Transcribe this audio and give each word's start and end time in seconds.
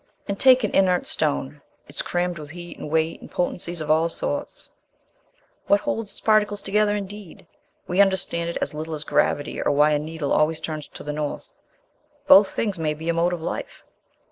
And 0.27 0.39
take 0.39 0.63
an 0.63 0.71
inert 0.71 1.05
stone: 1.05 1.61
it's 1.87 2.01
crammed 2.01 2.39
with 2.39 2.49
heat 2.49 2.79
and 2.79 2.89
weight 2.89 3.21
and 3.21 3.29
potencies 3.29 3.81
of 3.81 3.91
all 3.91 4.09
sorts. 4.09 4.71
What 5.67 5.81
holds 5.81 6.11
its 6.11 6.21
particles 6.21 6.63
together 6.63 6.95
indeed? 6.95 7.45
We 7.85 8.01
understand 8.01 8.49
it 8.49 8.57
as 8.63 8.73
little 8.73 8.95
as 8.95 9.03
gravity 9.03 9.61
or 9.61 9.71
why 9.71 9.91
a 9.91 9.99
needle 9.99 10.33
always 10.33 10.59
turns 10.59 10.87
to 10.87 11.03
the 11.03 11.13
'North.' 11.13 11.53
Both 12.25 12.49
things 12.49 12.79
may 12.79 12.95
be 12.95 13.09
a 13.09 13.13
mode 13.13 13.31
of 13.31 13.43
life...." 13.43 13.83